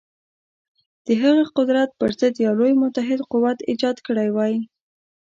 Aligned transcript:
د 1.05 1.07
هغه 1.23 1.43
قدرت 1.57 1.89
پر 1.99 2.09
ضد 2.19 2.35
یو 2.45 2.53
لوی 2.59 2.73
متحد 2.83 3.19
قوت 3.31 3.57
ایجاد 3.69 3.97
کړی 4.07 4.29
وای. 4.31 4.55